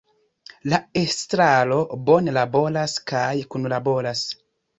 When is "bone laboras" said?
2.07-2.97